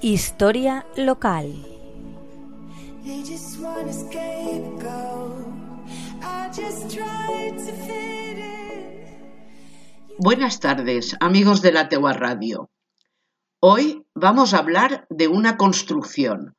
[0.00, 1.52] Historia local.
[10.18, 12.70] Buenas tardes, amigos de la Tegua Radio.
[13.58, 16.54] Hoy vamos a hablar de una construcción,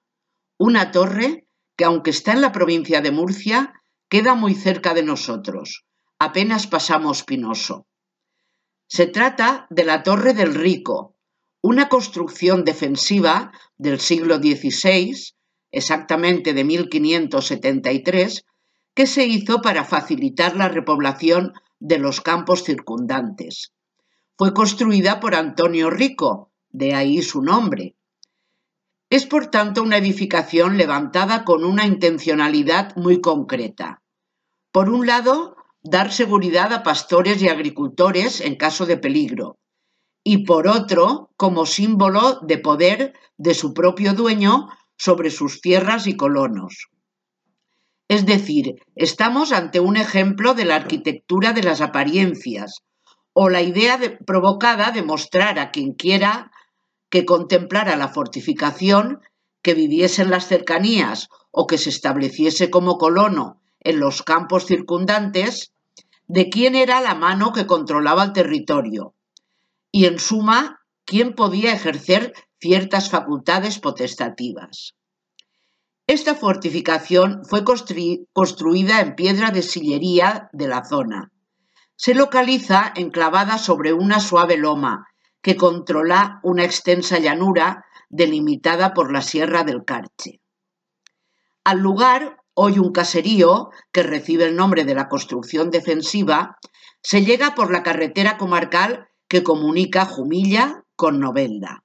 [0.58, 1.48] una torre
[1.78, 3.74] que aunque está en la provincia de Murcia,
[4.10, 5.86] queda muy cerca de nosotros.
[6.20, 7.88] Apenas pasamos Pinoso.
[8.88, 11.16] Se trata de la Torre del Rico,
[11.62, 15.34] una construcción defensiva del siglo XVI,
[15.72, 18.46] exactamente de 1573,
[18.94, 23.74] que se hizo para facilitar la repoblación de los campos circundantes.
[24.38, 27.96] Fue construida por Antonio Rico, de ahí su nombre.
[29.10, 34.02] Es por tanto una edificación levantada con una intencionalidad muy concreta.
[34.72, 39.58] Por un lado, dar seguridad a pastores y agricultores en caso de peligro,
[40.32, 46.16] y por otro, como símbolo de poder de su propio dueño sobre sus tierras y
[46.16, 46.90] colonos.
[48.08, 52.84] Es decir, estamos ante un ejemplo de la arquitectura de las apariencias,
[53.34, 56.52] o la idea provocada de mostrar a quien quiera
[57.10, 59.22] que contemplara la fortificación,
[59.64, 65.74] que viviese en las cercanías o que se estableciese como colono en los campos circundantes,
[66.28, 69.16] de quién era la mano que controlaba el territorio,
[69.92, 74.96] y en suma, quién podía ejercer ciertas facultades potestativas.
[76.08, 81.32] Esta fortificación fue construida en piedra de sillería de la zona.
[81.96, 85.08] Se localiza enclavada sobre una suave loma
[85.42, 90.42] que controla una extensa llanura delimitada por la Sierra del Carche.
[91.64, 96.58] Al lugar, hoy un caserío, que recibe el nombre de la construcción defensiva,
[97.04, 101.84] se llega por la carretera comarcal que comunica Jumilla con Novelda.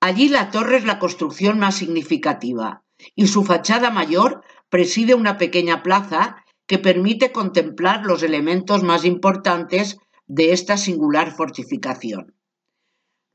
[0.00, 2.82] Allí la torre es la construcción más significativa
[3.14, 9.98] y su fachada mayor preside una pequeña plaza que permite contemplar los elementos más importantes
[10.26, 12.34] de esta singular fortificación.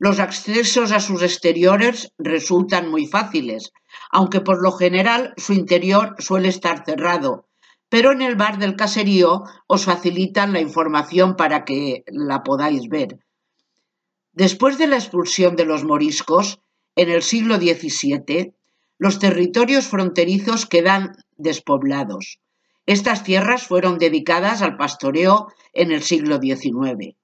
[0.00, 3.72] Los accesos a sus exteriores resultan muy fáciles,
[4.10, 7.47] aunque por lo general su interior suele estar cerrado,
[7.88, 13.18] pero en el bar del caserío os facilitan la información para que la podáis ver.
[14.32, 16.60] Después de la expulsión de los moriscos,
[16.96, 18.54] en el siglo XVII,
[18.98, 22.40] los territorios fronterizos quedan despoblados.
[22.86, 27.16] Estas tierras fueron dedicadas al pastoreo en el siglo XIX.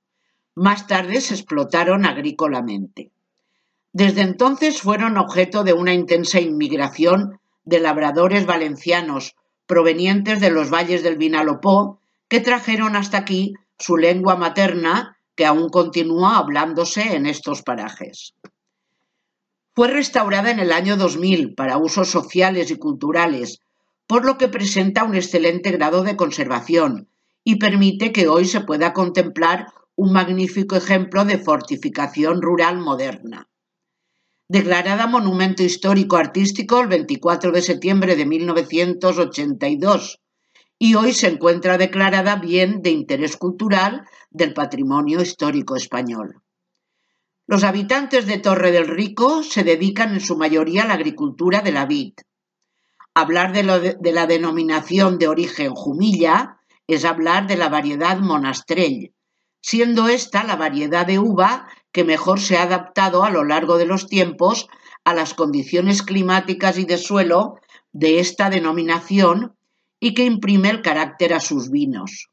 [0.55, 3.11] Más tarde se explotaron agrícolamente.
[3.93, 9.35] Desde entonces fueron objeto de una intensa inmigración de labradores valencianos
[9.67, 15.69] provenientes de los valles del Vinalopó que trajeron hasta aquí su lengua materna que aún
[15.69, 18.35] continúa hablándose en estos parajes.
[19.75, 23.59] Fue restaurada en el año 2000 para usos sociales y culturales,
[24.07, 27.09] por lo que presenta un excelente grado de conservación
[27.43, 33.49] y permite que hoy se pueda contemplar un magnífico ejemplo de fortificación rural moderna.
[34.55, 40.21] Declarada Monumento Histórico Artístico el 24 de septiembre de 1982
[40.79, 46.41] y hoy se encuentra declarada Bien de Interés Cultural del Patrimonio Histórico Español.
[47.49, 51.73] Los habitantes de Torre del Rico se dedican en su mayoría a la agricultura de
[51.73, 52.13] la vid.
[53.13, 59.13] Hablar de, de, la denominación de origen Jumilla es hablar de la variedad monastrell,
[59.61, 63.87] siendo esta la variedad de uva que mejor se ha adaptado a lo largo de
[63.87, 64.67] los tiempos
[65.05, 67.61] a las condiciones climáticas y de suelo
[67.93, 69.55] de esta denominación
[70.01, 72.31] y que imprime el carácter a sus vinos.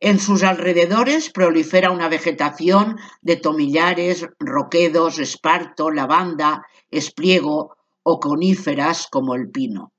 [0.00, 9.36] En sus alrededores prolifera una vegetación de tomillares, roquedos, esparto, lavanda, espliego o coníferas como
[9.36, 9.92] el pino.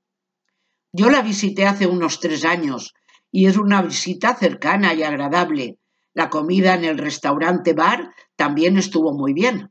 [0.92, 2.92] Yo la visité hace unos tres años
[3.32, 5.78] y es una visita cercana y agradable.
[6.12, 9.70] La comida en el restaurante bar también estuvo muy bien.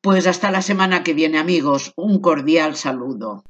[0.00, 3.44] Pues hasta la semana que viene amigos, un cordial saludo.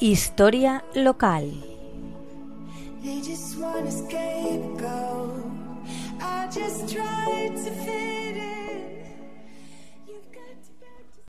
[0.00, 1.52] Historia local.